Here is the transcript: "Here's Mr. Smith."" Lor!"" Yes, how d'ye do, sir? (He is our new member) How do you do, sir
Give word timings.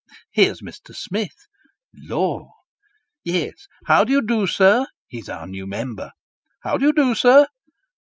"Here's 0.33 0.63
Mr. 0.63 0.95
Smith."" 0.95 1.45
Lor!"" 2.09 2.49
Yes, 3.23 3.67
how 3.85 4.03
d'ye 4.03 4.19
do, 4.25 4.47
sir? 4.47 4.87
(He 5.05 5.19
is 5.19 5.29
our 5.29 5.45
new 5.45 5.67
member) 5.67 6.09
How 6.63 6.79
do 6.79 6.87
you 6.87 6.91
do, 6.93 7.13
sir 7.13 7.45